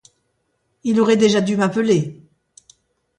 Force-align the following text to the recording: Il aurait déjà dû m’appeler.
Il 0.83 0.99
aurait 0.99 1.15
déjà 1.15 1.41
dû 1.41 1.55
m’appeler. 1.57 2.23